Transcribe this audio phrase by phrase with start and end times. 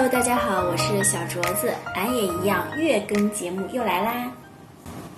[0.00, 4.32] Hello，大家好，我是小镯子，俺也一样，月更节目又来啦。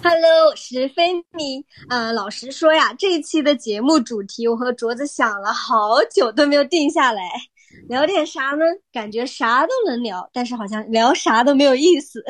[0.02, 1.62] Hello，我是菲米。
[1.90, 7.22] 啊，老实说呀，这一期的节目主题我和镯子想了好久都没有定下来，
[7.90, 8.64] 聊点啥呢？
[8.90, 12.24] 感觉啥都能聊，但是好像聊啥都没有意思。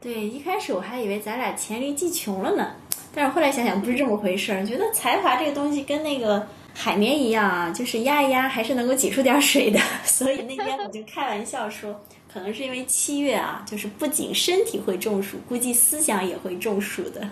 [0.00, 2.72] 对，一开始我还以为咱俩黔驴技穷了呢，
[3.14, 6.44] 但是后来想想不是这么回事儿，觉得才华这个东西跟那个。
[6.74, 9.78] 海绵一样啊，就是压一压还是能够挤出点水的。
[10.04, 17.28] 所以那天我就开玩笑说，可能是因为七月啊，就是不仅身体会中暑，估计思想也会中暑的。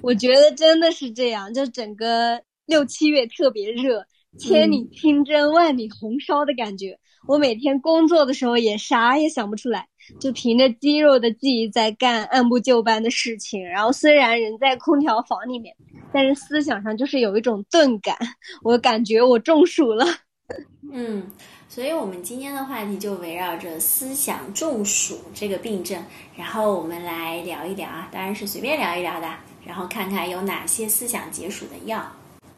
[0.00, 4.04] 我觉得真的是这样，就整个六七月特别热，
[4.38, 6.98] 千里清蒸万里红烧的感觉。
[7.28, 9.86] 我每天工作的时候也啥也想不出来，
[10.20, 13.64] 就凭着肌肉的记忆在干按部就班的事情。
[13.64, 15.74] 然后虽然人在空调房里面。
[16.12, 18.16] 但是思想上就是有一种钝感，
[18.62, 20.06] 我感觉我中暑了。
[20.92, 21.30] 嗯，
[21.68, 26.02] 所以我们今天的话题就围绕着思想中暑这个病症，
[26.36, 29.28] 然后我们来聊一聊啊，当然是随便聊一聊的，
[29.64, 32.04] 然后看看有哪些思想解暑的药。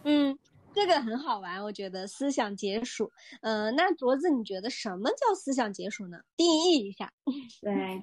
[0.05, 0.39] 嗯。
[0.79, 3.11] 这个很好玩，我觉得思想解暑。
[3.41, 6.19] 嗯，那镯子，你觉得什么叫思想解暑呢？
[6.37, 7.11] 定义一下。
[7.61, 8.01] 对，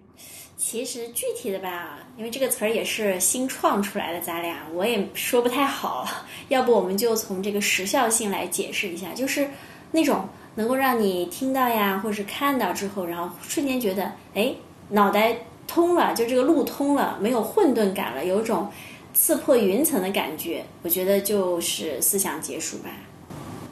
[0.58, 6.06] 其实具体的吧，因为这个词儿也是新创出来的，咱俩我也说不太好。
[6.50, 9.50] 要不我们就从这个时效性来解释一下，就是
[9.92, 14.54] 那种能够让你听到呀，或是看到之后，然后瞬间觉得，哎，
[14.90, 18.70] 脑袋通了，就这个路通了，没有混沌感了，有种。
[19.16, 22.90] 刺破云层的感觉，我觉得就是思想结束吧。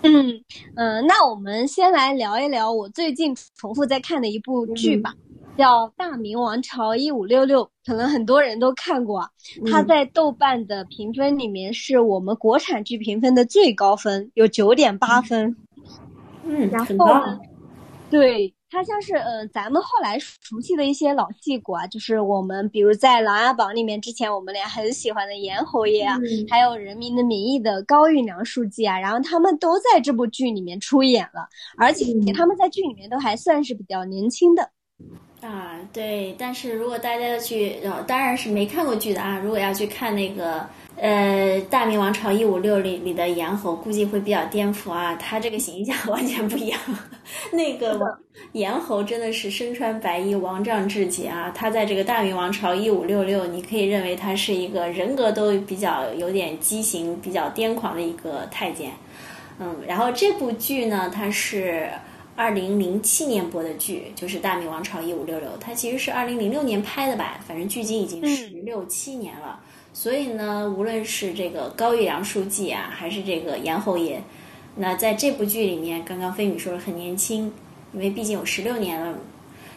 [0.01, 0.41] 嗯
[0.75, 5.13] 嗯，那我们先来聊一聊我最近重复在看的一部剧吧，
[5.57, 9.29] 叫《大明王朝一五六六》，可能很多人都看过。
[9.69, 15.55] 它在豆瓣的评分里面是我们国产剧评分的最高分，有九点八分。
[16.45, 17.39] 嗯，然后呢？
[18.09, 18.53] 对。
[18.73, 26.17] 它像是呃，咱们后来熟悉的一些老戏骨啊，就是我们比如在《琅琊榜》里面，之前我们俩很喜欢的严侯爷啊，
[26.49, 31.47] 还有《人民的名义》的高育良书记啊，然后他们都在这部剧里面出演了，
[31.77, 34.67] 而且他们在剧里面都还算是比较年轻的。
[35.41, 40.67] 啊，对，但是如果大家要去，呃，当然是没看过剧的啊，如果要去看那个。
[40.95, 46.79] 呃，《大明王朝一五六》里里的严侯估计会比较颠覆啊，他这个形象完全不一样。
[47.51, 47.99] 那个
[48.53, 51.51] 严侯真的是身穿白衣，王杖至极啊。
[51.53, 58.91] 他在这个《大明王朝一五六六》，你可以认为他是一个人格都比较有点畸形、比较癫狂的一个太监。
[59.59, 61.89] 嗯，然后这部剧呢，它是
[62.35, 67.39] 二零零七年播的剧，就是《大明王朝一五六六》，它其实是二零零六年拍的吧？
[67.47, 69.59] 反正距今已经十六七年了。
[69.93, 74.21] 所以呢，无论是这个高育良书记啊，还是这个严侯爷，
[74.75, 77.53] 那在这部剧里面，刚刚飞米说的很年轻，
[77.93, 79.17] 因为毕竟有十六年了。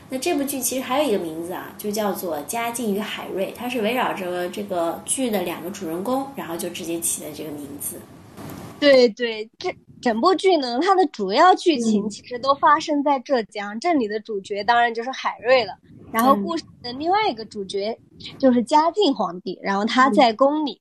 [0.09, 7.97] 那这部剧其实还有一个名字啊，就叫做《嘉靖与海瑞》，它是围绕着这个剧的两个主人公，然后就直接起的这个名字。
[8.81, 9.75] 对对，这
[10.07, 15.73] 整部剧呢，它的主要剧情其实都发生在浙江，这里的主角当然就是海瑞了。
[16.13, 17.99] 然后故事的另外一个主角
[18.39, 20.81] 就是嘉靖皇帝，然后他在宫里，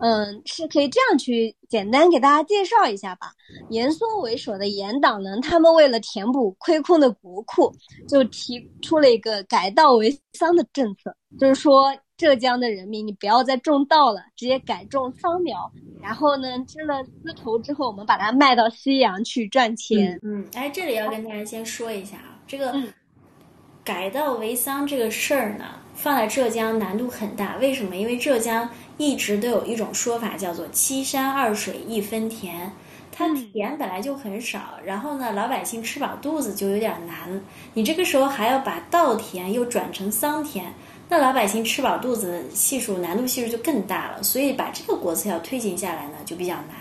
[0.00, 3.32] 嗯，是可以这样去简单给大家介绍一下吧。
[3.70, 7.74] 严嵩为首的严党呢，他们为了填补亏空的国库，
[8.06, 15.72] 就提出了一个改稻为桑的政策，就是说浙江的人民你不要再种稻了，直接改种桑苗，
[16.02, 20.20] 然后呢织了丝绸之后，我们把它卖到西洋去赚钱。
[20.22, 22.74] 嗯，哎，这里要跟大家先说一下啊，这个。
[23.82, 25.64] 改稻为桑这个事儿呢，
[25.94, 27.56] 放在浙江难度很大。
[27.56, 27.96] 为什么？
[27.96, 32.70] 因为浙江一直都有一种说法，叫做“七山二水一分田”，
[33.10, 37.40] 它田本来就很少，然后呢，老百姓吃饱肚子就有点难。
[37.72, 40.72] 你这个时候还要把稻田又转成桑田，
[41.10, 44.22] 那老百姓吃饱肚子系数难度系数就更大了。
[44.22, 46.76] 所以把这个国策要推行下来呢，就比较难。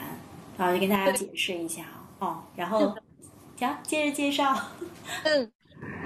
[0.55, 1.83] 然后就跟大家解释一下
[2.19, 2.95] 哦，然后
[3.57, 4.55] 行，接着介绍。
[5.23, 5.51] 嗯。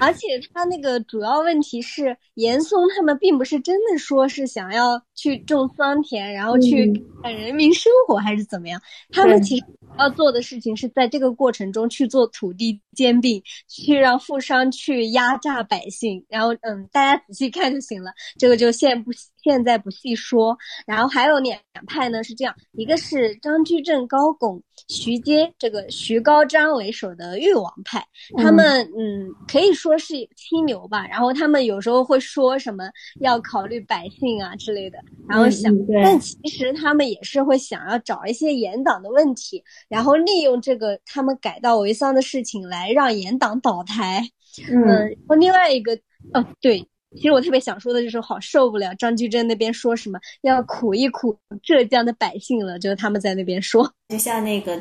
[0.00, 8.80] 而且他那个主要问题是，严嵩他们并不是真的说是想要去种桑田，然后去让人民生活，还是怎么样？
[9.10, 9.64] 他们其实
[9.98, 16.24] 要做的事情是在这个过程中去做土地兼并，去让富商去压榨百姓。
[16.28, 18.10] 然后，嗯，大家仔细看就行了。
[18.38, 19.10] 这个就现不
[19.42, 20.56] 现在不细说。
[20.86, 28.04] 然后还有两派呢，是这样，一个是张居正、高拱、徐阶这个徐高张为首的誉王派，
[28.36, 31.06] 他们嗯可以说是清流吧。
[31.06, 32.84] 然后他们有时候会说什么
[33.20, 34.98] 要考虑百姓啊之类的，
[35.28, 39.62] 然后想，但其实他们也是会想要找一些严党的问题，
[39.94, 44.28] 然后利用这个他们改道为桑的事情来让严党倒台。
[44.68, 45.96] 嗯，然后另外一个，
[46.32, 46.80] 哦，对，
[47.14, 54.80] 其实我特别想说的就是，好受不了张居正那边说什么要苦一苦浙江的百姓了，就是他们在那边说，就像那个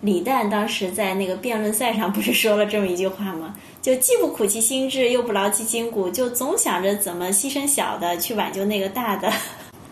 [0.00, 3.56] 李诞当时在那个辩论赛上不是说了这么一句话吗？
[3.80, 9.28] 就既不苦其心志，又不劳其筋骨，就总想着怎么牺牲小的去挽救那个大的。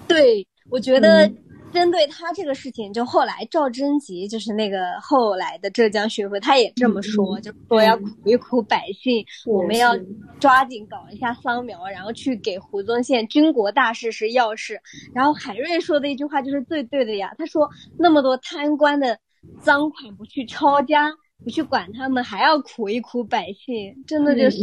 [0.07, 1.29] 对，我觉得。
[1.73, 9.97] 针对他这个事情，就后来赵贞吉就是那个后来的浙江巡抚，他也这么说，就说要苦一苦百姓，我们要
[10.39, 14.81] 抓紧搞一下桑苗，然后去给胡宗宪军国大事是要事。
[15.15, 19.19] 然后海瑞说的一句话就是最对的呀，他说那么多贪官的
[19.63, 21.13] 赃款不去抄家，
[21.45, 24.59] 不去管他们，还要苦一苦百姓，真的就是。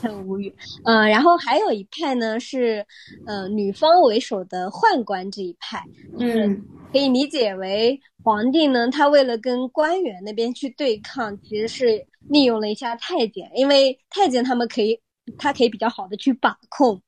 [0.00, 0.54] 很无语，
[0.84, 2.84] 嗯，然后还有一派呢是，
[3.26, 5.82] 呃，女方为首的宦官这一派，
[6.18, 6.62] 嗯，
[6.92, 15.00] 可以理解为皇帝呢，他为了跟官员那边去对抗，其实是利用了一下太监，因为太监他们可以，
[15.38, 17.00] 他可以比较好的去把控，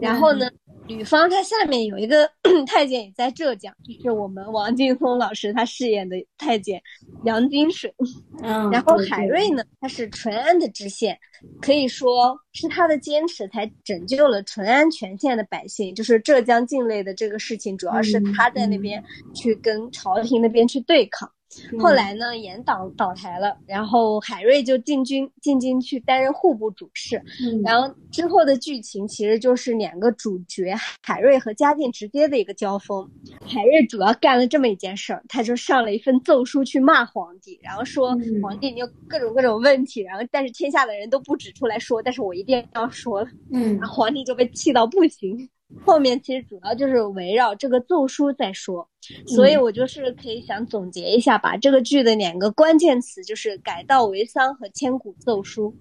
[0.00, 0.48] 然后呢。
[0.88, 2.30] 吕方他下面有一个
[2.64, 6.80] 太监也在浙江，就是我们王劲松老师他饰演的太监
[7.24, 7.92] 杨金水。
[8.40, 11.18] 嗯，然后海瑞呢，他是淳安的知县，
[11.60, 15.92] 可以说是他的坚持才拯救了淳安全县的百姓。
[15.92, 19.02] 就是浙江境内的这个事情，主要是他在那边
[19.34, 21.28] 去跟朝廷那边去对抗。
[21.78, 27.22] 后来呢，严党倒台了，然后海瑞就进军进京去担任户部主事。
[27.64, 33.08] 然后之后的剧情其实就是两个主角海瑞和嘉靖直接的一个交锋。
[33.44, 43.28] 海瑞主要干了这么一件事儿，他就上了一份奏书去骂皇帝，然后说皇帝你有各种各种问题，然后但是天下的人都不指出来说，但是我一定要说了。
[43.52, 45.48] 嗯，然后皇帝就被气到不行。
[45.84, 48.88] 后面其实主要就是围绕这个奏书在说，
[49.26, 55.74] 所以我就是可以想总结一下，把这个剧的两个关键词就是改道为桑和千古奏书。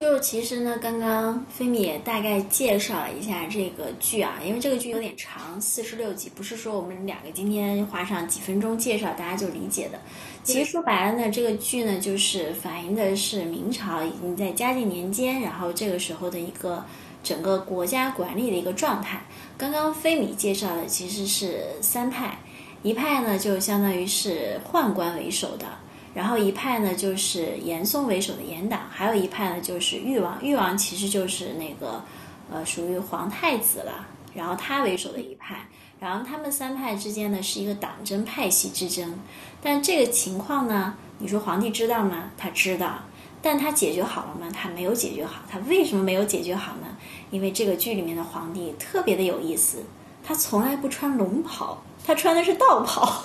[0.00, 9.98] 就其实呢，刚刚菲米也大概介绍了一下这个剧啊，因为这个剧有点长，四十六集，不是说我们两个今天花上几分钟介绍大家就理解的。
[10.42, 16.84] 其实说白了呢，这个剧呢就是反映的是明朝已经在嘉靖年间，然后这个时候的一个。
[17.22, 19.22] 整个国家管理的一个状态。
[19.56, 22.38] 刚刚菲米介绍的其实是三派，
[22.82, 25.66] 一派呢就相当于是宦官为首的，
[26.14, 30.42] 然后一派呢就是严嵩为首的严党，还有一派呢就是誉王。
[30.42, 32.02] 誉王其实就是那个
[32.50, 35.66] 呃属于皇太子了，然后他为首的一派，
[36.00, 39.16] 然后他们三派之间呢是一个党争派系之争。
[39.62, 42.30] 但这个情况呢，你说皇帝知道吗？
[42.36, 42.98] 他知道。
[43.44, 44.48] 但他解决好了吗？
[44.54, 45.42] 他没有解决好。
[45.50, 46.91] 他为什么没有解决好呢？
[47.32, 49.78] 因为这个剧里面的皇帝特别的有意思，
[50.22, 53.20] 他从来不穿龙袍，他穿的是道袍。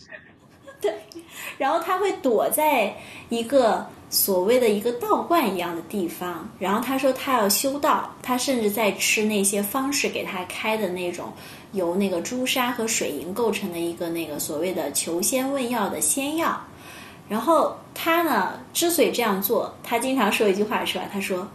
[0.80, 0.94] 对，
[1.58, 2.96] 然后他会躲在
[3.28, 6.48] 一个所谓的一个道观一样的地方。
[6.58, 11.32] 然后他说他要修道，他甚至在吃那些方士给他开的那种
[11.72, 16.60] 由那个朱砂和水银构成的一个那个所谓的求仙问药的仙药。
[17.28, 21.04] 然后他呢，之所以这样做，他经常说一句话是吧？
[21.10, 21.48] 他说：“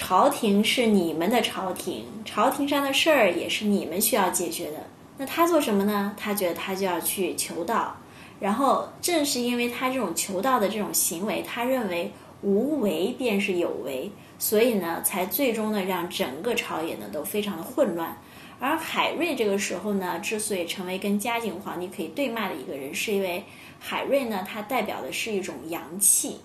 [0.00, 4.76] 朝廷是你们的朝廷，朝廷上的事儿也是你们需要解决的。
[5.16, 6.14] 那他做什么呢？
[6.16, 7.96] 他觉得他就要去求道。
[8.38, 12.12] 然后正是因为他这种求道的这种行为，他认为
[12.42, 18.16] 无为便是有为，所以呢，才最终呢让整个朝野呢都非常的混乱。
[18.60, 23.42] 而海瑞这个时候呢，之所以成为跟嘉靖皇帝可以对骂的一个人，是因为。
[23.80, 26.38] 海瑞呢，他代表的是一种阳气，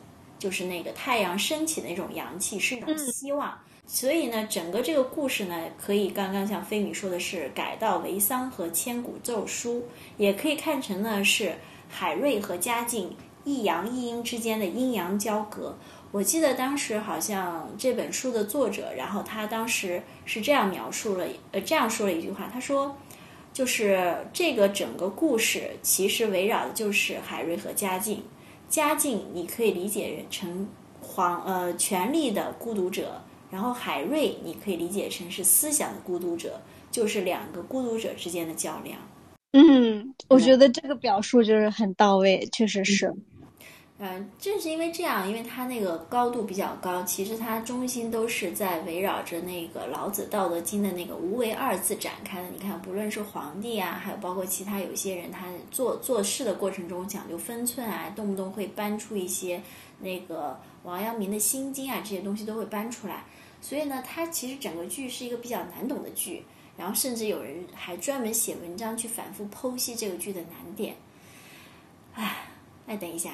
[0.43, 3.57] 就是那个太阳升起的那种阳气，是一种希望。
[3.87, 9.85] 所以呢，整个这个故事呢，可以刚刚像飞米说的是改道为桑和千古奏书，
[10.17, 11.55] 也可以看成呢是
[11.87, 15.77] 海瑞和嘉靖一阳一阴之间的阴阳交隔。
[16.11, 22.93] 我记得当时好像这本书的作者，然后他当时是这样描述了，呃，这样说了一句话，他说。
[23.53, 28.23] 就是这个整个故事，其实围绕的就是海瑞和嘉靖。
[28.69, 30.67] 嘉靖你可以理解成
[31.01, 38.97] 皇呃权力的孤独者，然后海瑞你可以理解成是思想的孤独者，就是两个孤独者之间的较量。
[39.51, 43.07] 嗯，我觉得这个表述就是很到位，确实是。
[43.07, 43.23] 嗯，
[43.99, 52.49] 嗯正是因为这样，因为它那个高度比较高，其实它中心都是在围绕着那个老子《道德经》的那个“无为”二字展开的。
[52.49, 59.61] 你看，不论是皇帝啊，还有包括其他有些人，他做做事的过程中讲究分寸啊，动不动会搬出一些
[59.99, 63.23] 那个王阳明的心经啊，这些东西都会搬出来。
[63.61, 66.43] 所以呢，它其实整个剧是一个比较难懂的剧，
[66.75, 70.95] 然后甚至有人还专门写文章去反复剖析这个剧的难点。
[72.15, 72.47] 唉，
[72.87, 73.31] 那等一下。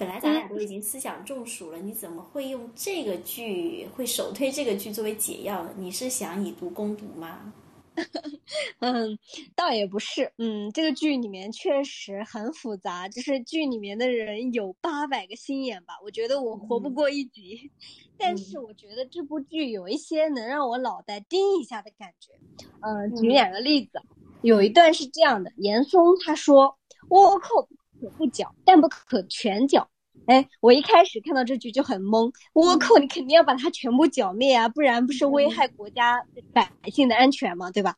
[0.00, 5.74] 本来咱俩都已经思想中暑了，你怎么会用这个剧，会首推这个剧作为解药呢？
[5.76, 7.52] 你是想以毒攻毒吗？
[8.80, 9.18] 嗯，
[9.54, 10.32] 倒也不是。
[10.38, 15.92] 嗯，这个剧里面确实很复杂，就是剧里面的人有八百个心眼吧。
[16.02, 17.70] 我觉得我活不过一集，
[18.16, 22.32] 但是我觉得这部剧有一些能让我脑袋叮一下的感觉。
[22.80, 24.00] 嗯，举两个例子，
[24.40, 26.78] 有一段是这样的：严嵩他说，
[27.10, 27.68] 倭寇。
[28.00, 29.88] 可不剿，但不可全剿。
[30.26, 32.30] 哎，我一开始看到这句就很懵。
[32.54, 36.20] 倭寇，你肯定要把它全部剿灭啊，不然不是危害国家
[36.52, 37.70] 百姓的安全嘛？
[37.70, 37.96] 对吧？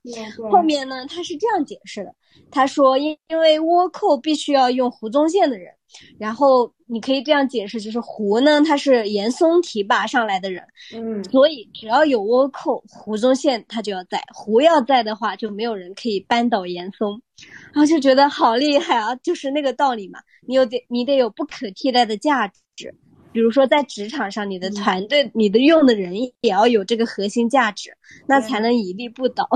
[0.50, 2.14] 后面呢，他是这样解释的：
[2.50, 5.75] 他说，因因为倭寇必须要用胡宗宪的人。
[6.19, 10.63] 然后你可以这样解释，就是胡呢，他是严嵩提拔上来的人，
[10.95, 14.23] 嗯，所以只要有倭寇，胡宗宪他就要在。
[14.35, 17.21] 胡要在的话，就没有人可以扳倒严嵩，
[17.73, 20.19] 然后就觉得好厉害啊，就是那个道理嘛。
[20.47, 22.95] 你有得，你得有不可替代的价值，
[23.33, 27.97] 比如说在职场上，你的团队，你的用的人也要有这个核心价值，
[28.27, 29.49] 那才能屹立不倒。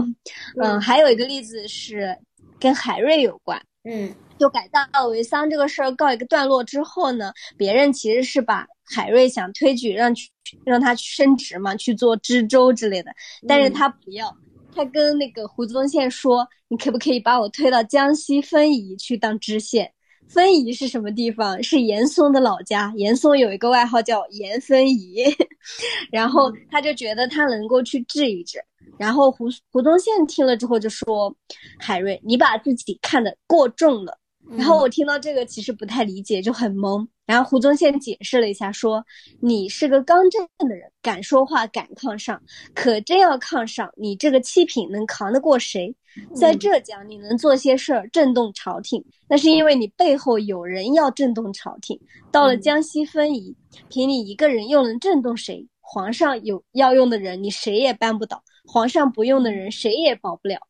[0.62, 2.16] 嗯，还有一个例子是
[2.61, 4.14] 跟海瑞有关，嗯。
[4.38, 10.31] 就改道为桑这个事儿告一个段落之后呢，别人其实是把海瑞想推举让去
[10.64, 13.11] 让他去升职嘛，去做知州之类的，
[13.49, 14.37] 但是他不要，
[14.75, 19.93] 他跟那个胡宗宪说，你可不可以把我推到江西分宜去当知县？
[20.28, 21.62] 分宜是什么地方？
[21.62, 25.25] 是严嵩的老家，严嵩有一个外号叫严分宜，
[26.11, 28.61] 然后他就觉得他能够去治一治。
[28.99, 31.35] 然后胡胡宗宪听了之后就说
[31.78, 34.19] ：“海瑞，你把自己看得过重了。”
[34.50, 37.06] 然后我听到这个其实不太理解，就很懵。
[37.26, 39.04] 然后胡宗宪解释了一下，说
[39.42, 42.40] ：“你是个刚正的人，敢说话，敢抗上。
[42.72, 45.92] 可真要抗上，你这个七品能扛得过谁？
[46.32, 52.00] 在浙江，你能做些事儿震动朝廷，那是因为你背后有人要震动朝廷。
[52.30, 53.56] 到了江西分宜，
[53.88, 55.66] 凭你一个人又能震动谁？
[55.80, 60.60] 皇上有要用的人，你谁也扳不倒；皇上不用的人，谁也保不了。”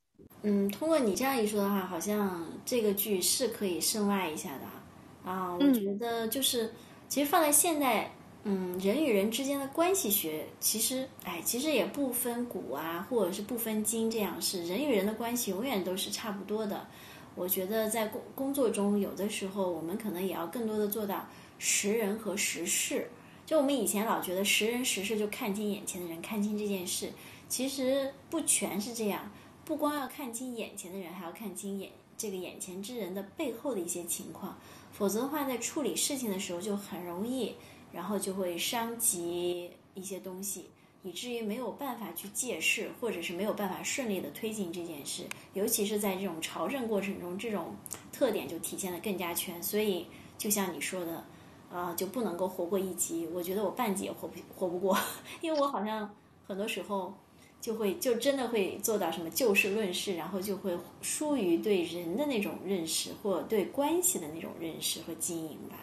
[0.48, 5.32] 嗯，通过你这样一说的话，好像这个剧是可以深挖一下的哈。
[5.32, 6.72] 啊，我觉得就是，
[7.08, 8.12] 其实放在现代，
[8.44, 16.86] 嗯，人与人之间的关系学，其实，哎，其实也不分古啊，或者是不分今这样，是人与人的关系永远都是差不多的。
[17.34, 21.26] 我觉得在工工作中，有的时候我们可能也要更多的做到
[21.58, 23.10] 识人和识事。
[23.44, 27.10] 就我们以前老觉得识人识事就看清眼前的人，看清这件事，
[27.48, 29.28] 其实不全是这样。
[29.66, 34.56] 不光要看清眼前的人，还要看清眼这个眼前之人的背后的一些情况，
[34.92, 37.56] 否则的话，在处理事情的时候就很容易，
[37.92, 40.66] 然后就会伤及一些东西，
[41.02, 45.24] 以至于没有办法去借势，或者是没有办法顺利的推进这件事。
[45.52, 47.74] 尤其是在这种朝政过程中，这种
[48.12, 49.60] 特点就体现的更加全。
[49.60, 50.06] 所以，
[50.38, 51.24] 就像你说的，
[51.72, 53.26] 啊，就不能够活过一集。
[53.34, 54.96] 我觉得我半集也活不活不过，
[55.42, 56.14] 因为我好像
[56.46, 57.12] 很多时候。
[57.60, 65.76] 就会就真的会做到什么就事论事，然后就会疏于对人的那种认识，或对关系的那种认识和经营吧。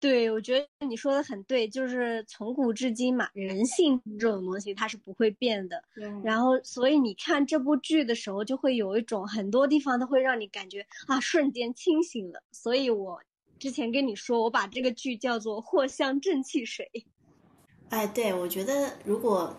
[0.00, 5.84] 对，我觉得你说的很对，就是从古至今嘛，人性这种东西它是不会变的。
[6.24, 12.42] 然后，所以你看这部剧的时候，就会有一种很多地方都会让你感觉啊，瞬间清醒了。
[12.50, 13.20] 所以我
[13.58, 16.90] 之前跟你说，我把这个剧叫做藿香正气水。
[17.90, 19.54] 哎，对，我觉得如果。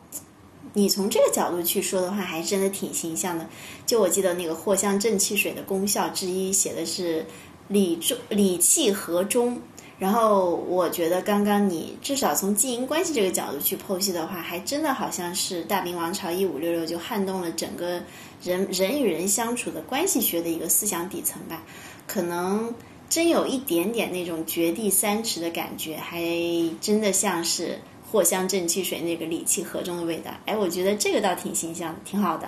[0.72, 3.48] 你从这个角度去说的话，还真的挺形象的。
[3.86, 7.26] 就我记得那个藿香正气水的功效之一，写的是
[7.68, 9.62] 理中理气和中。
[10.00, 18.02] 然后我觉得刚刚你至少从经营关系这个角度去剖析的话，还真的好像是大明王朝一五六六就撼动了整个
[18.42, 21.64] 人人与人相处的关系学的一个思想底层吧。
[22.08, 22.74] 可能
[23.10, 26.20] 真有一点点那种绝地三尺的感觉，还
[26.82, 27.80] 真的像是。
[28.14, 32.48] 藿香正气水，那个理气和中的味道，哎，我觉得这个倒挺形象，挺好的。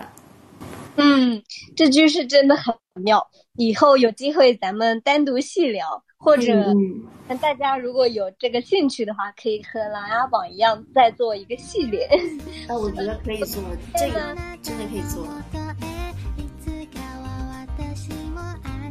[0.97, 1.41] 嗯，
[1.75, 3.27] 这句是真的很妙。
[3.57, 6.53] 以后有机会咱们单独细聊，或者
[7.27, 12.07] 那大家如果有这个兴趣的话，可以和琅琊榜一样再做一个系列。
[12.67, 13.63] 哎，我觉得可以做，
[13.97, 14.19] 这个
[14.61, 15.27] 真的可以做。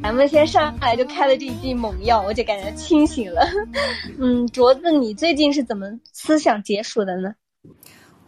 [0.04, 3.40] 咱们先上来就开了这一剂猛药，我就感觉清醒了。
[4.20, 7.34] 嗯，镯子，你最近是怎么思想解暑的呢？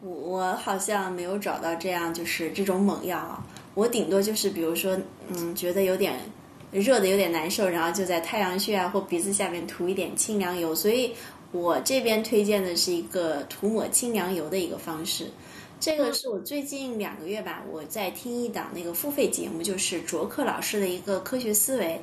[0.01, 6.19] 我好像没有找到这样就是这种猛药啊，我顶多就是比如说，嗯，觉得有点
[6.73, 10.75] 热的有点难受，然后就在太阳穴啊或鼻子下面涂一点清凉油。
[10.75, 11.13] 所以
[11.53, 15.27] 我这边推荐的是一个涂抹清凉油的一个方式。
[15.79, 22.01] 这个是我最近两个月吧，我在听一档那个付费节目，就是卓克老师的一个科学思维，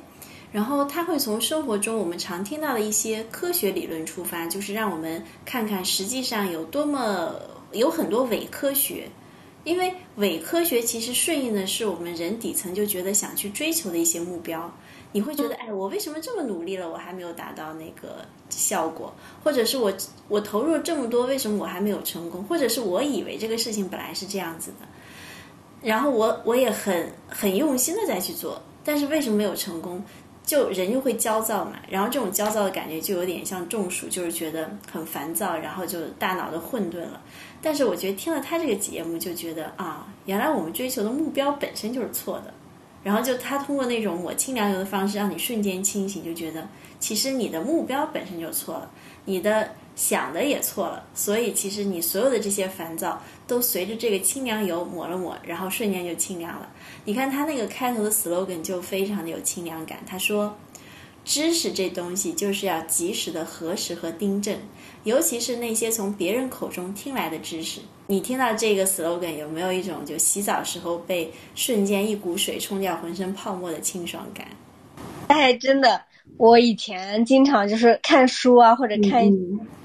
[0.52, 7.34] 然后他会从生活中我们常听到的一些科学理论出发，就是让我们看看实际上有多么
[7.72, 9.08] 有很多伪科学，
[9.64, 14.72] 因为伪科学其实顺应的是我们人底层就觉得想去追求的一些目标。
[15.14, 19.14] 你会觉得，哎，我为什么这么努力了，我还没有达到那个效果？
[19.44, 19.92] 或者是我
[20.26, 22.42] 我投入了这么多，为什么我还没有成功？
[22.42, 24.86] 或者是我以为这个事情本来是这样子的，
[25.82, 30.02] 然后我我也很很用心的在去做，但是为什么没有成功？
[30.44, 37.22] 就人就会焦躁嘛，然后这种焦躁的感觉就有点像中暑，就是觉得很烦躁，然后就大脑的混沌了。
[37.62, 42.52] 但是我觉得听了他这个节目，就觉得啊，原来我们追求的目标本身就是错的。
[43.04, 46.66] 然后就他通过那种抹清凉油的方式，让你瞬间清醒，就觉得
[46.98, 48.90] 其实你的目标本身就错了，
[49.26, 56.68] 你的想的也错了，所以其实你所有的这些烦躁都随着这个清凉油抹了抹，然后瞬间就清凉了。
[57.04, 60.56] 你看他那个开头的 slogan 就非常的有清凉感，他说。
[61.26, 64.58] 知识这东西就是要及时的核实和订正，
[65.04, 67.80] 尤其是那些从别人口中听来的知识。
[68.06, 74.46] 你听到这个 slogan 有没有一种就洗澡时候被瞬间一股水冲掉浑身泡沫的清爽感？
[75.28, 76.02] 哎，真的，
[76.36, 79.26] 我以前经常就是看书啊，或者看，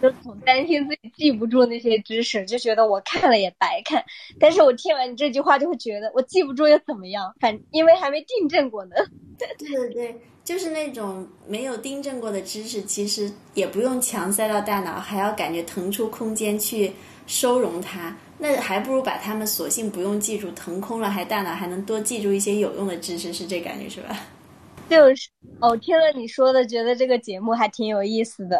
[0.01, 4.03] 就总担心自己记不住那些知识，就觉得我看了也白看。
[4.37, 7.33] 但是我听完你这句话，就会觉得我记不住又怎么样？
[7.39, 8.95] 反因为还没订正过呢。
[9.37, 10.15] 对对对。
[10.49, 16.91] 就是那种没有订正过的知识，其实也不用强塞到大脑，还要感觉腾出空间去
[17.27, 24.19] 收容它，那还不如把它们索性不用记住，腾空了，还大脑还能多记住一些有用的知识，是这感觉是吧？
[24.89, 25.29] 就是
[25.59, 28.59] 哦，听了你说的，觉得这个节目还挺有意思的。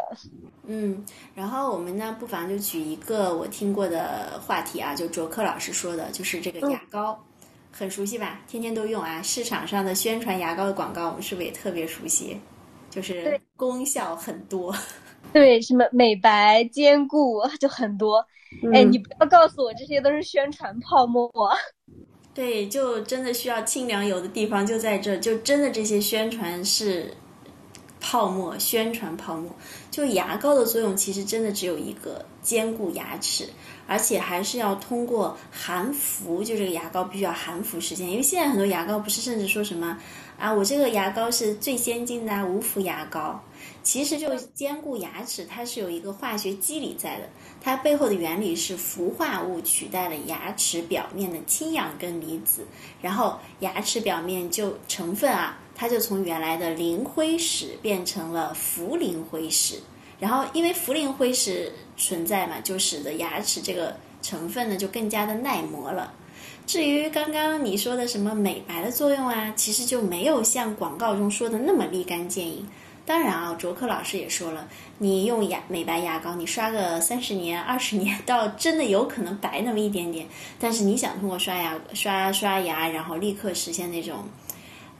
[0.68, 1.04] 嗯，
[1.34, 7.20] 然后我们呢，不妨就举一个我听过的话题啊，就卓克老师说的，就是这个牙膏。
[7.80, 8.42] 很熟悉吧？
[8.46, 9.22] 天天都用啊！
[9.22, 12.38] 市场上的宣传牙膏的广告，我们是不是也特别熟悉？
[12.90, 14.76] 就是功效很多。
[15.32, 18.18] 对，什么美白、坚固就很多。
[18.74, 21.32] 哎，你不要告诉我这些都是宣传泡沫。
[22.34, 27.14] 对，就真的需要清凉油的地方就在这，就真的这些宣传是
[28.02, 29.50] 泡沫，宣传泡沫。
[29.92, 33.50] 就牙膏的作用其实真的只有一个，坚固牙齿。
[33.88, 38.08] 而且还是要通过含氟，就这个牙膏必须要含氟实现。
[38.08, 39.98] 因为现在很多牙膏不是甚至说什么
[40.38, 43.44] 啊，我这个牙膏是最先进的啊无氟牙膏，
[43.82, 47.28] 其实就坚固牙齿，它是有一个化学机理在的。
[47.60, 52.64] 它背后的原理是氟化物取代了牙齿表面的氢氧根离子，
[53.02, 59.79] 然后牙齿表面就成分啊，它就从原来的磷灰石变成了氟磷灰石。
[60.20, 66.14] 然后，因为氟磷灰是存在嘛，就使得牙齿这个成分呢就更加的耐磨了。
[66.68, 72.68] 至于刚刚你说的什么美白的作用啊，其实就没有像广告中说的那么立竿见影。
[73.06, 74.68] 当然啊，卓克老师也说了，
[75.00, 80.28] 你用牙美白牙膏，你刷个三十年、二十年， 倒真的有可能白那么一点点。
[80.60, 84.26] 但是你想通过刷牙、刷刷牙，然后立刻实现那种。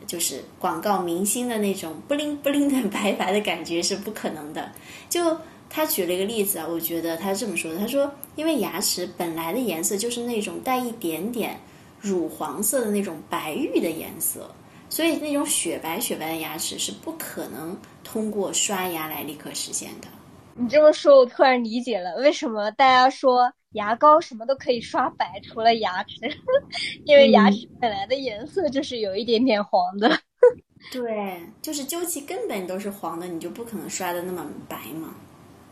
[0.10, 4.72] 就是广告明星的那种不灵 不灵的白白的感觉是不可能的。
[5.08, 5.38] 就
[5.70, 11.60] 他举了一个例子啊，我觉得他这么说的，他说，因为牙齿本来的颜色就是那种带一点点
[12.00, 14.50] 乳黄色的那种白玉的颜色，
[14.90, 20.08] 所以那种雪白雪白的牙齿是不可能通过刷牙来立刻实现的。
[20.56, 23.54] 你这么说，我突然理解了为什么大家说。
[23.74, 26.16] 牙膏什么都可以刷白，除了牙齿，
[27.06, 30.10] 因为牙齿本来的颜色就是有一点点黄的。
[30.92, 35.14] 对，就是究其根本都是黄的，你就不可能刷的那么白嘛。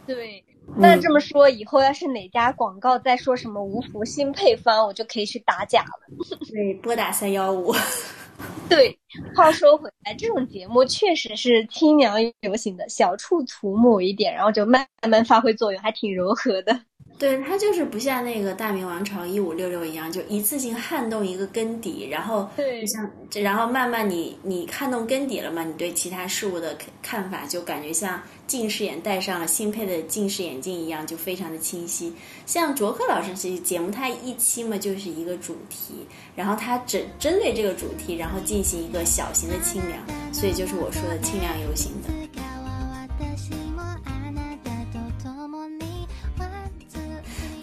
[0.06, 0.44] 对，
[0.78, 6.38] 那这么说，以后要是哪家广告再说什么无氟新配方，我就可以去打假了。
[6.52, 7.74] 对，拨打三幺五。
[8.70, 8.98] 对，
[9.36, 16.80] 话说回来，这种节目确实是清凉流行的，小处涂抹一点，然后就慢慢发挥作用，还挺柔和的。
[17.20, 32.14] 对，它就是不像那个大明王朝一五六六一样，就一次性撼动一个根底，然后对像，然后慢慢你你撼动根底了嘛，你对其他事物的看看法就感觉像近视眼戴上了新配的近视眼镜一样，就非常的清晰。
[32.46, 40.00] 像卓克老师这些节目，他一期嘛就是一个主题，然后他只针对这个主题，然后进行一个小型的清凉，
[40.32, 42.14] 所以就是我说的清凉游行的。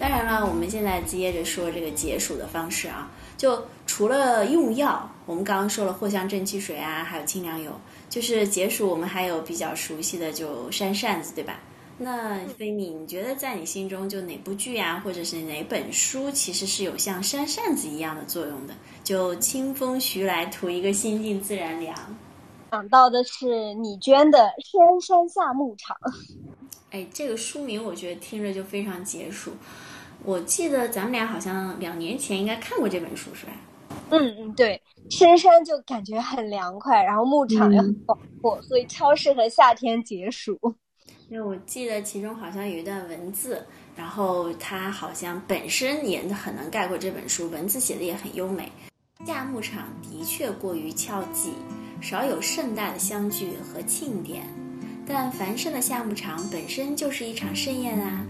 [0.04, 7.72] 当然了，我们现在接着说这个解暑的方式啊，就除了用药，我们刚刚说了藿香正气水啊，还有清凉油，
[8.10, 11.58] 就是解暑，我们还有比较熟悉的就扇扇子，对吧？
[11.96, 18.74] 那菲米，你觉得在你心中就哪部剧啊，或者是哪本书，其实是有像扇扇子一样的作用的？
[19.02, 21.96] 就清风徐来，图一个心静自然凉。
[22.72, 25.96] 想到的是你娟的《深山下牧场》。
[26.90, 29.50] 哎，这个书名我觉得听着就非常解暑。
[30.24, 33.52] 我记得咱们俩好像两年前应该看过这本书，是吧？
[34.10, 40.58] 嗯嗯，对，深山就感觉很凉快，然后牧场也很广阔，所以超适合夏天解暑。
[41.28, 43.64] 因为我记得其中好像有一段文字，
[43.96, 48.70] 然后它好像本身也很能概括这本书，文字写的也很优美。
[49.26, 51.50] 夏牧场的确过于俏寂，
[52.00, 54.42] 少有盛大的相聚和庆典，
[55.06, 58.24] 但繁盛的夏牧场本身就是一场盛宴啊。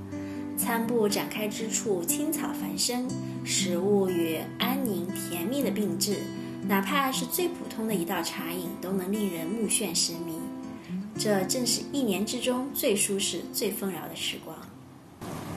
[0.56, 3.08] 餐布展开之处，青草繁生，
[3.44, 6.18] 食物与安宁甜蜜的并置，
[6.66, 10.38] 哪怕是最普通的一道茶饮，都能令人目眩神迷。
[11.18, 14.56] 这正是一年之中最舒适、最丰饶的时光。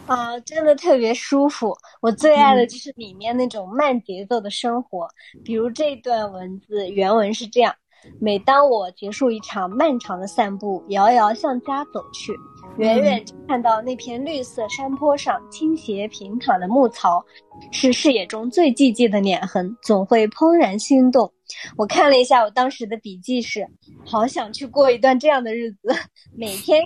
[0.07, 1.75] 啊，真的特别舒服。
[2.01, 5.07] 我最爱的就是里面那种慢节奏的生活，
[5.43, 7.75] 比如这段文字，原文是这样：
[8.19, 12.33] 每当我结束一场漫长的散步，遥遥向家走去。
[12.77, 17.23] 远远看到那片绿色山坡上倾斜平躺的牧草，
[17.71, 21.31] 是视野中最寂寂的脸痕，总会怦然心动。
[21.75, 23.67] 我看了一下我当时的笔记是：
[24.05, 25.89] 好想去过一段这样的日子，
[26.37, 26.83] 每天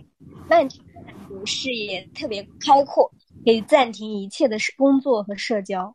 [0.50, 3.12] 漫长的散步，视野特别开阔。
[3.44, 5.94] 可以暂停一切的工作和社交。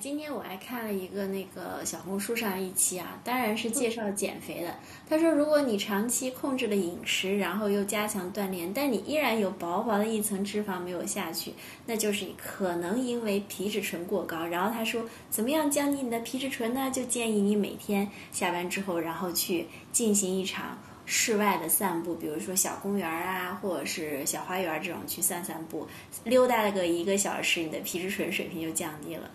[0.00, 4.74] 今天我还看了一个那个小红书上一期啊，当然是介绍减肥的。
[5.08, 11.54] 他说，如果你长期控制了饮食，然后又加强锻炼，但你依然有薄薄的一层脂肪没有下去，
[11.86, 14.44] 那就是可能因为皮质醇过高。
[14.46, 16.90] 然后他说，怎么样降低你的皮质醇呢？
[16.90, 20.78] 就建议你每天下班之后，然后去进行一场。
[21.06, 25.86] 室外的散步，比如说小公园啊，或者是小花园这种去散散步，
[26.24, 29.30] 溜达了个一个小时，你的皮质醇水平就降低了。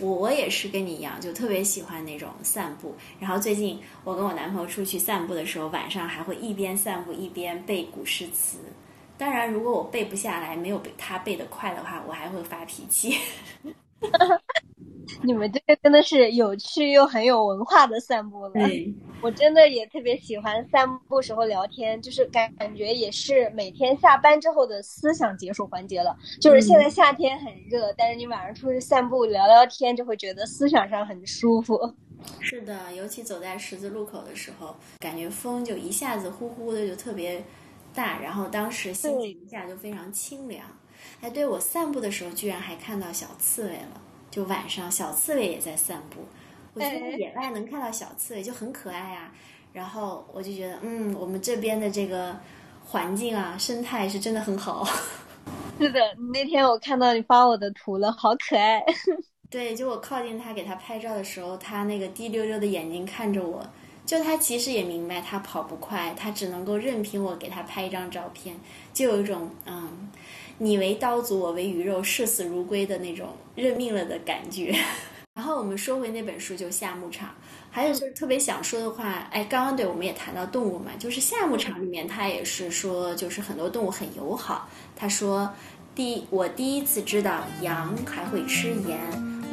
[0.00, 2.96] 我我也是跟你一样，就特别喜欢那种散步。
[3.20, 8.58] 然后最近我跟我男朋友出去散步的时候，晚上还会一边散步一边背古诗词。
[9.16, 13.16] 当然，如果我背不下来，没有他背得快的话，我还会发脾气。
[15.22, 18.52] 你们这个真的是有趣又很有文化的散步了。
[19.22, 26.16] 我真的也特别喜欢散步时候聊天，就是感感觉也是每天下班之后的思想解暑环节了。
[26.40, 31.94] 就是现在夏天很热，但是你晚上出去散步聊聊天，就会觉得思想上很舒服。
[32.40, 37.42] 是的，尤其走在十字路口的时候，感觉风就一下子呼呼的就特别
[37.94, 40.64] 大，然后当时心情一下就非常清凉。
[41.20, 44.02] 哎，对我散步的时候居然还看到小刺猬了。
[44.34, 46.16] 就晚上，小刺猬也在散步。
[46.74, 49.32] 我觉得野外能看到小刺猬就很可爱啊。
[49.72, 52.36] 然后我就觉得，嗯，我们这边的这个
[52.84, 54.84] 环境啊，生态是真的很好。
[55.78, 56.00] 是的，
[56.32, 58.84] 那天我看到你发我的图了，好可爱。
[59.48, 63.64] 对，就我靠近它给它拍照的时候，它那个滴溜溜的眼睛看着我，
[64.06, 68.56] 就他其实也明白他跑不快，他只能够任凭我给他拍一张照片，
[68.92, 70.10] 就有一种嗯。
[70.58, 74.72] 你为刀俎，我为鱼肉，视死如归的那种认命了的感觉。
[75.34, 77.28] 然后我们说回那本书，就《夏牧场》，
[77.72, 84.68] 还有就是特别想说的话，哎，刚刚对我们也谈到动物嘛，就是《夏牧场》里面，他也是说，就是很多动物很友好。
[84.94, 85.52] 他说，
[85.92, 88.96] 第我第一次知道羊还会吃盐，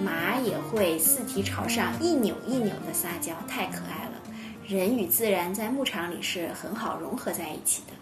[0.04, 4.11] 马也会四蹄朝上一扭一扭的撒娇，太可爱了。
[4.72, 7.94] 人与自然在牧场里是很好融合在一起的。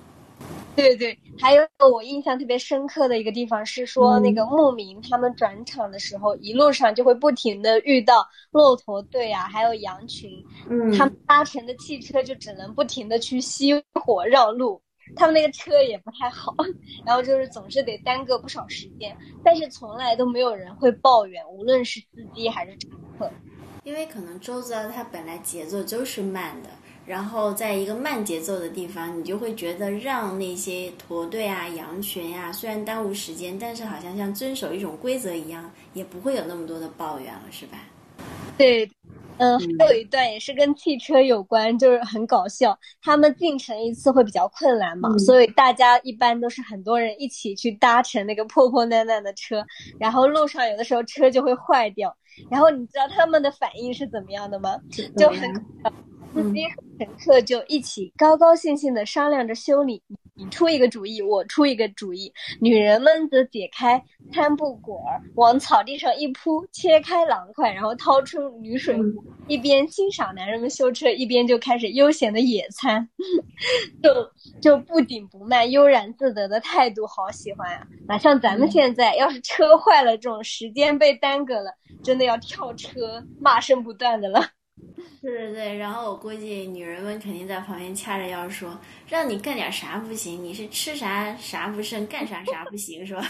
[0.75, 10.31] 对对，还有我印象特别深刻的一个地方是说，那个牧民他们转场的时候，一路上就会不停的遇到骆驼队啊，还有羊群，
[10.69, 14.81] 嗯，他们搭乘的汽车就只能不停的去熄火绕路，
[15.17, 16.55] 他们那个车也不太好，
[17.05, 23.29] 然后就是总是得耽搁不少时间，但是从来都没有人会抱怨，无论是司机还是乘客，
[23.83, 26.69] 因为可能周遭它本来节奏就是慢的。
[27.05, 37.79] 然后在一个慢节奏的地方，你就会觉得让那些驼队啊、羊群呀，虽然耽误时间，但是好像像遵守一种规则一样，也不会有那么多的抱怨了，是吧？
[38.57, 38.87] 对，
[39.39, 42.77] 嗯，还有一段也是跟汽车有关，就是很搞笑。
[43.01, 49.65] 他们进城一次会比较困难嘛，所以大家一般都是很多人一起去搭乘那个破破烂烂的车，
[49.99, 52.15] 然后路上有的时候车就会坏掉，
[52.51, 54.77] 然后你知道他们的反应是怎么样的吗？
[55.17, 55.65] 就很。
[56.31, 59.99] 司机和乘客就一起高高兴兴的商量着修理，
[60.39, 62.31] 你出一个主意，我出一个主意。
[62.61, 73.09] 女人们则解开餐布果儿，往草地上一铺，切开狼块，然后掏出铝水壶，一边欣赏男人们修车，一边就开始悠闲的野餐，
[74.01, 77.85] 就就不紧不慢、悠然自得的态度，好喜欢啊！
[78.07, 84.41] 哪像咱们现在，要是车坏了，这种时间被耽搁了，真的要跳车，骂声不断的了。
[85.21, 90.41] 对对对，然后我估计女人们肯定在旁边掐着腰说：“让你干点啥不行？
[90.43, 93.21] 你是吃啥啥不剩，干啥啥不行，是吧？”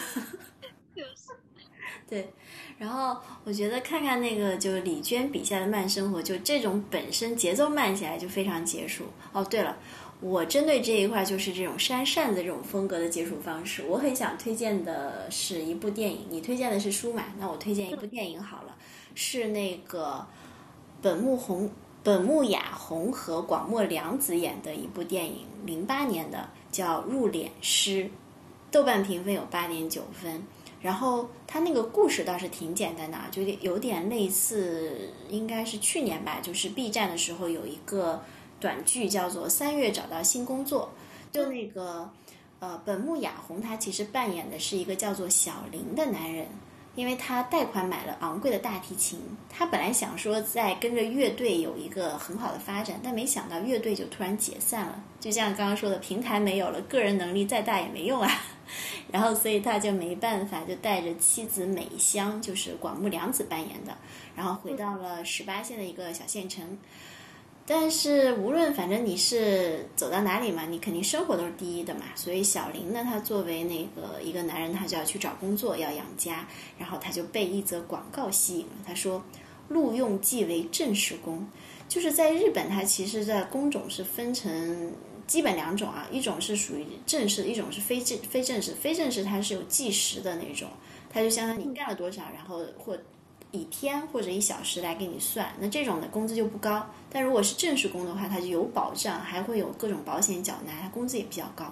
[0.95, 1.33] 就是，
[2.07, 2.27] 对。
[2.77, 9.05] 然后我觉得看看那个，就李娟笔下的慢生活，就这种本身节奏慢起来就非常结束。
[9.33, 9.75] 哦，对了，
[10.21, 16.27] 我针对这一块就是这种扇扇子这种风格的结束方式，我很想推荐的是一部电影。
[16.29, 17.25] 你推荐的是书嘛？
[17.39, 18.75] 那我推荐一部电影好了，
[19.15, 20.25] 是那个。
[21.01, 21.69] 本木红、
[22.03, 28.03] 本木雅弘和广末凉子演的一部电影，零八年的叫《入殓师》，
[28.69, 30.43] 豆瓣评分有八点九分。
[30.81, 38.21] 然后他那个故事倒是挺简单的，就有点类似，应该是去年吧，就是 B 站的时候有一个
[38.61, 40.89] 短剧叫做《三月找到新工作》，
[41.35, 42.09] 就那个
[42.59, 46.47] 呃，本木雅弘他其实扮演的是一个叫做小林的男人。
[46.99, 55.01] 因为他贷款买了昂贵的大提琴，他本来想说在跟着乐队有一个很好的发展，但没想到乐队就突然解散了。
[55.17, 58.29] 就像刚刚说的，平台没有了，个人能力再大也没用啊。
[59.09, 63.97] 然后，所以他就没办法，就带着妻子美香，就是广木凉子扮演的，
[64.35, 66.77] 然后回到了十八线的一个小县城。
[67.71, 72.01] 但是无论反正你是走到哪里嘛，你肯定生活都是第一的嘛。
[72.15, 76.47] 所以小林呢，他作为那个一个男人，他就要去找工作，要养家。
[76.79, 78.71] 然后他就被一则广告吸引了。
[78.87, 79.23] 他说
[79.69, 81.47] ：“录用即为正式工。”
[81.87, 84.91] 就是在日本，它其实的工种是分成
[85.27, 88.73] 基本两种啊，一种是属于正式，一种是非正非正式。
[88.73, 90.67] 非正式它是有计时的那种，
[91.07, 92.97] 它就相当于你干了多少，然后或。
[93.51, 96.85] 以天或者一小时来给你算，那这种的工资就不高。
[97.11, 101.65] 但如果是正式工的话，它就有保障，还会有各种保险缴纳，它工资也比较高。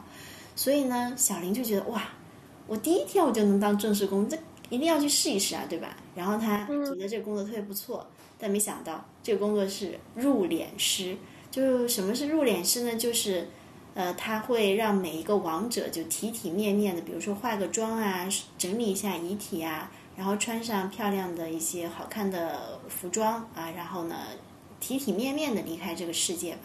[0.55, 2.01] 所以呢，小林就觉得哇，
[2.65, 4.35] 我第一天我就能当正式工，这
[4.69, 5.95] 一定要去试一试啊，对吧？
[6.15, 8.07] 然后他觉得这个工作特别不错，
[8.39, 11.15] 但没想到这个工作是入殓师。
[11.51, 12.95] 就什么是入殓师呢？
[12.97, 13.47] 就是
[13.93, 19.91] 呃，他会让每一个亡者就体体面面的，比如说化个妆啊，整理一下遗体啊。
[20.17, 24.15] 然后穿上漂亮的一些好看的服装啊，然后呢，
[24.79, 26.61] 体体面面的离开这个世界吧。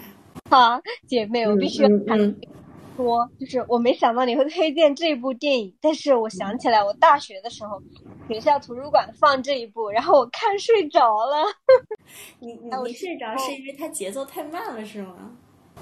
[0.51, 1.83] 好，姐妹，我必须
[2.97, 7.79] 说，就是我没想到你会推荐这部电影，但是我想起来，我大学的时候
[8.27, 11.45] 学校图书馆放这一部，然后我看睡着了。
[12.41, 15.37] 你你睡着是因为它节奏太慢了，是吗？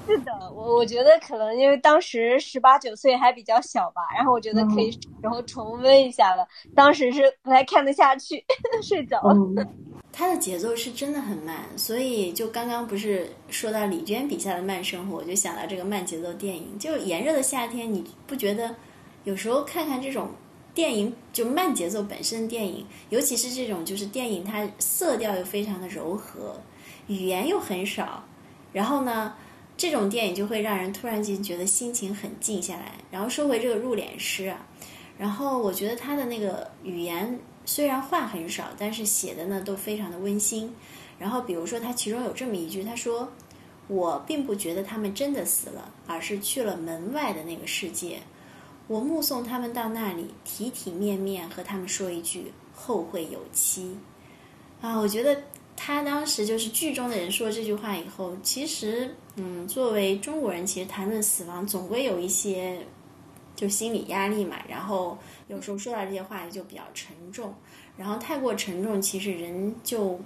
[0.07, 6.47] 是的，我我觉得可能因为当时十八九岁还比较小吧，然后我觉得可以然后重温一下了。
[6.75, 8.45] 当时是不太看得下去，
[8.83, 9.37] 睡着了。
[10.13, 16.77] 它的节奏是真的很慢，所以就刚刚不是说到李娟笔下的慢生活，我就想到这个慢节奏电影。
[16.79, 18.75] 就炎热的夏天，你不觉得
[19.23, 20.29] 有时候看看这种
[20.75, 26.61] 电影，就慢节奏本身的电影，尤其是这种就是电影，它色调又非常的柔和，
[27.07, 28.25] 语言又很少，
[28.73, 29.33] 然后呢？
[29.81, 32.93] 这种电影就会让人突然间觉得心情很静下来。
[33.11, 34.67] 然后说回这个入殓师啊，
[35.17, 40.71] 然后我觉得他的那个语言虽然话很少，但是写的呢都非常的温馨。
[41.19, 43.27] 然后比如说他其中有这么一句，他说
[43.89, 48.19] ：“我并不觉得他们真的死了，而是去了门外的那个世界。
[48.87, 53.97] 我目送他们到那里，体体面面和他们说一句后会有期。”
[54.83, 55.41] 啊，我觉得。
[55.83, 62.79] 他当时就是剧中的人说这句话以后，其实，嗯，作为中国人，其实谈论死亡总归有一些
[63.55, 64.57] 就心理压力嘛。
[64.69, 65.17] 然后
[65.49, 67.55] 有时候说到这些话就比较沉重，
[67.97, 70.21] 然后太过沉重，其实人就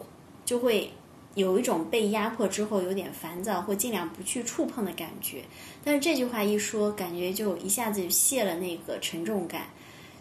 [0.44, 0.90] 就会
[1.34, 5.42] 有一种被压迫之后有点烦躁或尽量不去触碰的感觉。
[5.84, 9.68] 但是这句话一说，感觉就一下子就卸了那个沉重感，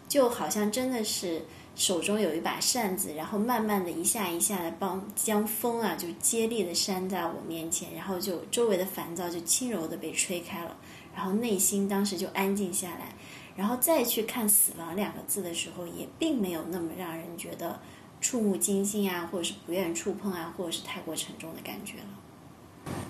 [0.08, 1.42] 就好像真的是。
[1.74, 10.76] 手中有一把扇子，然后慢慢的一下一下的帮将风啊就接力的扇在我面前，然后就周围的烦躁就轻柔的被吹开了，
[11.14, 13.14] 然后内心当时就安静下来，
[13.56, 17.80] 然后再去看“死亡”两个字的时候，也并没有那么让人觉得
[18.20, 22.04] 触目惊心啊，或者是不愿触碰啊，或者是太过沉重的感觉了。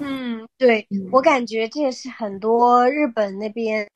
[0.01, 3.89] 嗯，对我感觉这也是很多日本那边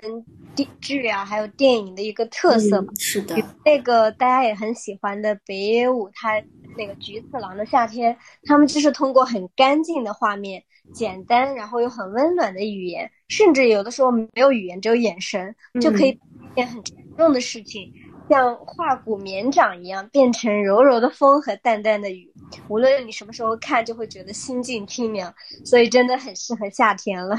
[0.54, 2.92] 电剧啊，还有电影的一个特色嘛。
[2.98, 6.42] 是的，那个大家也很喜欢的北野武，他
[6.76, 17.92] 那个《菊次郎的夏天》，他们就是通过很干净的画面、简单然后又很温暖的语言，甚至有的时候没有语言，只有眼神，就可以一件很沉重的事情。
[18.28, 22.32] 像化骨绵掌一样变成柔柔的风和淡淡的雨，
[22.68, 27.36] 无论你什么时候看，就会觉得心境清凉，所以真的很适合夏天了。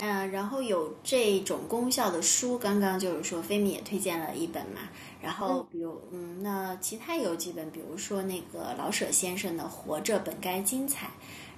[0.00, 4.82] 嗯，然后有这种功效的书，刚刚就是说菲米也推荐了一本嘛。
[5.22, 11.06] 然后比如嗯，那其他有几本，比如说那个老舍先生的《活着本该精彩》，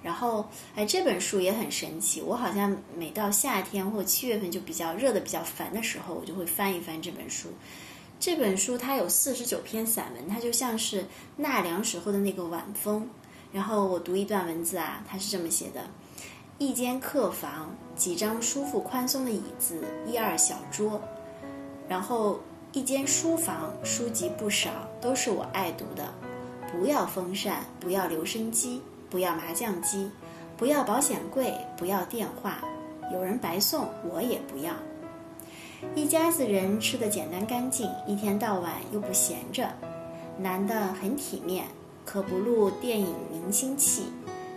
[0.03, 7.49] 然后哎这本书也很神奇，我好像每到夏天或七月份就比较热的比较烦的时候，我就会翻一翻这本书。
[8.23, 11.05] 这本书它有四十九篇散文，它就像是
[11.37, 13.05] 纳凉时候的那个晚风。
[13.53, 15.81] 然后我读一段文字啊，它是这么写的：
[16.57, 21.03] 一间客房，几张舒服宽松的椅子，一二小桌。
[21.89, 22.39] 然后
[22.71, 26.15] 一间书房，书籍不少，都是我爱读的。
[26.71, 28.81] 不要风扇，不要留声机，
[29.11, 30.09] 不要麻将机，
[30.57, 32.63] 不要保险柜，不要电话。
[33.13, 34.73] 有人白送，我也不要。
[35.95, 39.69] 一家子人吃的简单干净，一天到晚又不闲着。
[40.39, 41.67] 男的很体面，
[42.05, 44.05] 可不露电影明星气；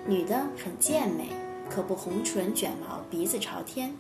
[0.08, 1.28] 女的很健美，
[1.70, 3.94] 可不红唇卷毛，鼻子朝天。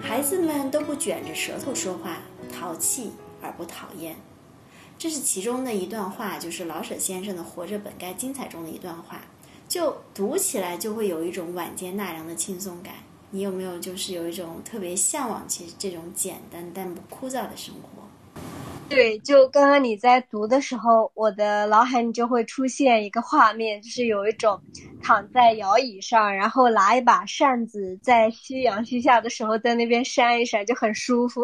[0.00, 2.18] 孩子们都不卷着舌头说话，
[2.50, 3.10] 淘气
[3.42, 4.16] 而不讨厌。
[4.96, 9.20] 这是其中的一段话，就是老舍先生的《活着本该精彩》中的一段话，
[9.68, 12.94] 就读起来就会有一种晚间纳凉的轻松感。
[13.30, 17.88] 你有没有就是有一种特别向往，其实这种简单但不枯燥的生活？
[18.88, 24.58] 对，就刚刚你在读的时候，我的脑海里就会出现一个画面，就是有一种
[25.02, 31.42] 躺在摇椅上，然后拿一把扇子，在夕阳西下的时候，在那边扇一扇，就很舒服。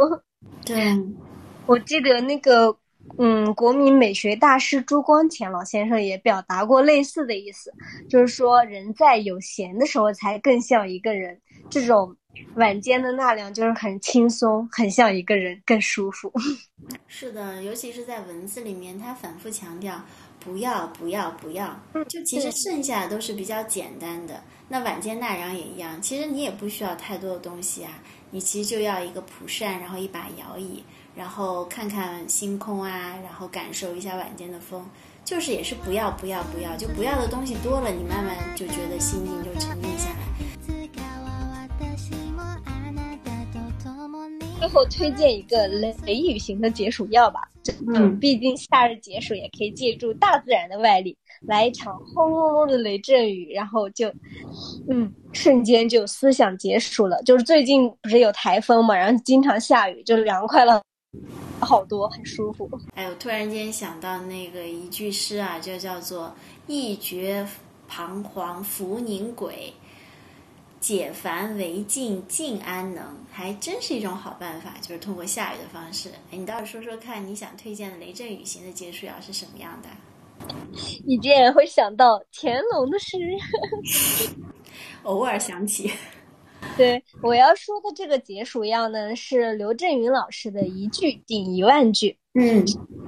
[0.64, 0.96] 对，
[1.66, 2.74] 我记得那个，
[3.18, 7.72] 嗯，国民美学大师朱光潜老先生也表达过类似的意思，
[8.08, 11.40] 就是说，人在有闲的时候才更像一个人。
[11.70, 12.14] 这种
[12.56, 16.32] 晚间的纳凉就是很轻松，很像一个人，更舒服。
[17.08, 20.02] 是的，尤其是在文字里面，他反复强调
[20.40, 24.42] 不要不要不要，就其实剩下的都是比较简单的。
[24.68, 27.90] 那晚间纳凉也一样，其实你也不需要太多的东西啊，
[28.30, 30.84] 你其实就要一个蒲扇，然后一把摇椅，
[31.16, 34.84] 然后看看星空啊，然后感受一下晚间的风，
[35.24, 40.16] 就是也是不要不要不要，就不要的东西多了，你慢慢就觉得心境就沉静下来。
[44.58, 47.42] 最后推荐一个雷雷雨型的解暑药吧，
[47.94, 54.08] 嗯，毕竟夏日解暑也可以借助大自然的外力，来一场轰隆隆的雷阵雨，然后就，
[54.88, 57.22] 嗯，瞬间就思想解暑了。
[57.24, 60.82] 就是最近不是有台风嘛，然后经常下雨，就凉快了
[61.60, 62.70] 好多，很舒服。
[62.94, 66.34] 哎，我突然间想到那个一句诗啊，就叫做
[66.66, 67.46] “一觉
[67.88, 69.72] 彷徨浮凝鬼”。
[70.80, 74.74] 解烦为静静安能，还真是一种好办法。
[74.82, 79.88] 就是通过下雨的方式，哎，你倒是说说看，你想推荐的雷阵雨型的结束药是什么样的？
[81.06, 83.16] 你竟然会想到乾隆的诗，
[85.04, 85.90] 偶尔想起。
[86.76, 92.64] 对，我要说的这个解暑药呢，是刘震云老师的一句顶一万句，嗯，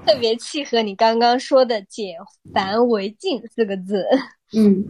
[0.07, 2.17] 特别契合你刚刚说的“解
[2.55, 4.07] 烦为静”四个字，
[4.57, 4.85] 嗯。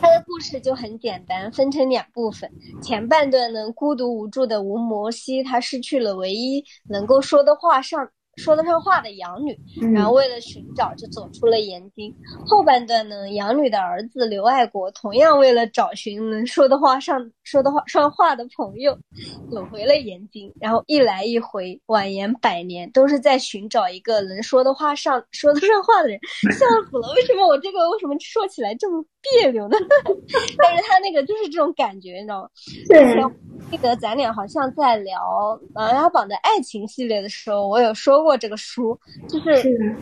[0.00, 2.48] 他的故事就很简单，分成两部分。
[2.80, 8.08] 前半段呢，孤独无助的吴摩西，他失去了唯一能够说的话上。
[8.38, 9.58] 说得上话的养女，
[9.92, 12.14] 然后为了寻找，就走出了盐津。
[12.46, 18.96] 后半段呢，养女的儿子刘爱国同样为了找寻能说的话上说的话上话的朋友，
[19.50, 20.50] 走回了盐津。
[20.60, 26.18] 然后一来一回，婉言百年，都是在寻找一个能说的话上说得上话的人。
[26.52, 27.12] 笑死了！
[27.16, 29.76] 为什么我这个为什么说起来这么别扭呢？
[30.62, 32.48] 但是他那个就是这种感觉，你知道吗？
[32.88, 33.57] 对。
[33.70, 35.20] 记得咱俩好像在聊
[35.74, 39.94] 《琅琊榜》的爱情系列的时候，我有说过这个书，就是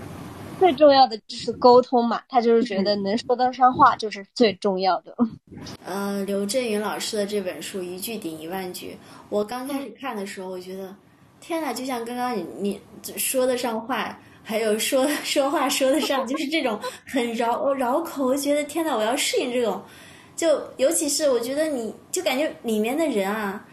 [0.61, 2.22] 最重要的就是沟通嘛。
[2.29, 5.14] 他就是觉得能说得上话就是最重要的。
[5.85, 8.96] 呃，刘震云老师的这本书一句顶一万句。
[9.29, 10.94] 我刚开始看的时候，我觉得
[11.40, 12.81] 天哪，就像刚刚你你
[13.16, 18.26] 说得上话，还有说说话说得上，就是这种很绕绕口。
[18.26, 19.83] 我觉得天呐，我要适应这种。
[20.37, 23.66] 就尤其是我觉得，你就感觉里面的人啊。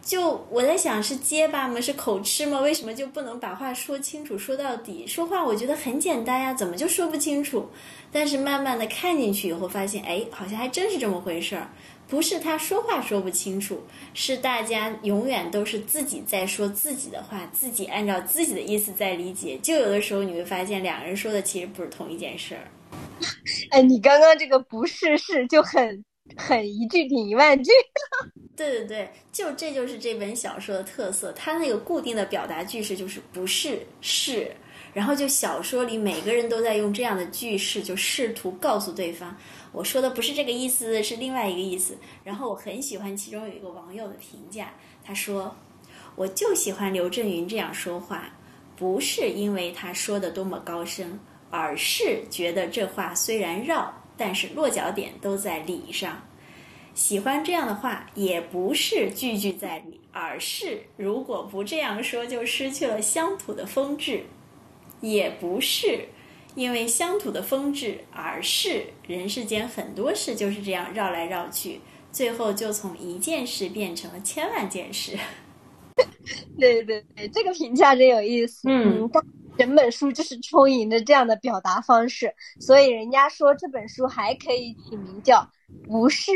[0.00, 1.78] 就我在想，是结巴吗？
[1.78, 2.60] 是口吃吗？
[2.60, 5.06] 为什么就不能把话说清楚、说到底？
[5.06, 7.68] 说话我觉得很简单呀，怎么就说不清楚？
[8.10, 11.68] 但是慢慢的看进去以后，发现哎，好像还真是这么回事儿。
[12.08, 13.82] 不是他说话说不清楚，
[14.14, 19.58] 是大家永远都是自己在说自己的话，自己按照自己的意思在理解。
[19.58, 22.62] 就有的时候你会发现，两个人说的其实不是同一件事儿。
[23.70, 26.04] 哎，你刚刚这个不是是就很。
[26.36, 27.70] 很一句顶一万句，
[28.54, 31.32] 对对对，就这就是这本小说的特色。
[31.32, 34.54] 它那个固定的表达句式就是不是是，
[34.92, 39.34] 然后就小说里每个人都在用这样的句式，就试图告诉对方，
[39.72, 41.96] 我说的不是这个意思，是另外一个意思。
[42.22, 45.56] 然后我很喜欢其中有一个网友的评价，他说
[46.14, 48.30] ：“我就喜欢刘震云这样说话，
[48.76, 51.18] 不是因为他说的多么高深，
[51.50, 56.20] 而是觉得这话虽然绕。”但是落脚点都在理上，
[56.92, 64.22] 喜欢这样的话，也不是句句在理，而是如果不这样说，就失去了乡土的风致；
[65.00, 66.00] 也不是
[66.56, 71.80] 因为乡土的风致，而是人世间很多事就是这样绕来绕去，
[72.10, 75.16] 最后就从一件事变成了千万件事。
[76.58, 78.68] 对对对，这个评价真有意思。
[78.68, 79.08] 嗯。
[79.58, 85.46] 整本书就是充盈着这样的表达方式，所以人家说这本书还可以起名叫
[85.86, 86.32] “不是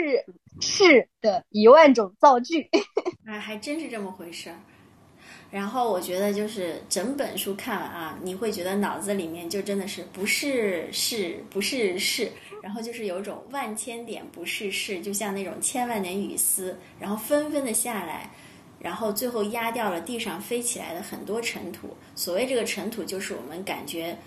[0.60, 2.68] 是的一万种造句”。
[3.24, 4.56] 啊， 还真是这么回事儿。
[5.50, 18.30] 然后我觉得就是整本书看完啊，你会觉得脑子里面就真的是不是是不是是，然后就是有种万千点不是是，就像那种千万点雨丝，然后纷纷的下来。
[18.82, 21.96] 然后最后压掉了地上飞起来的很多尘土。
[22.16, 24.18] 所谓这个尘土，就是我们感觉，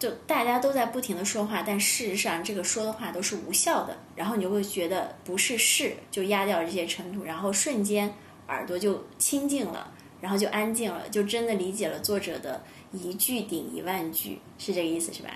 [0.00, 3.96] 就大家都在不停的说话，但事实上这个说的话都是无效的。
[4.16, 8.12] 然后你就会觉得不是事，就压掉了这些尘土，然后瞬间
[8.48, 15.30] 耳朵就清静了，然后就安静了，就真的理解了作者的一句顶一万句，是这个意思是吧？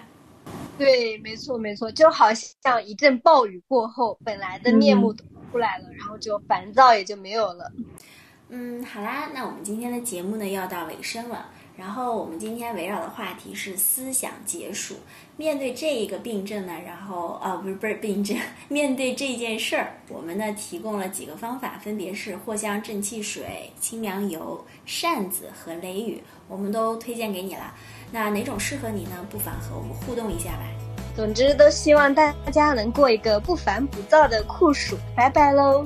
[0.77, 7.71] 对，没错没错，就好像一阵暴雨过后，本来的面目都出来了，然后就烦躁也就没有了。
[8.51, 11.51] 嗯，好啦，那我们今天的节目呢要到尾声了。
[11.77, 14.97] 然后我们今天围绕的话题是思想解暑。
[15.37, 18.37] 面对这一个病症呢，然后呃不是不是病症，
[18.67, 27.73] 面对这件事儿，我们呢提供了几个方法，分别是藿香正气水、清凉油、扇子和雷雨，我们都推荐给你了。
[28.11, 29.25] 那哪种适合你呢？
[29.31, 30.65] 不妨和我们互动一下吧。
[31.15, 34.97] 总之，都希望大家能过一个不烦不躁的酷暑。
[35.15, 35.85] 拜拜喽。